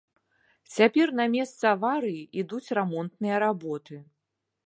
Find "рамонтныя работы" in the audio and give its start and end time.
2.79-3.95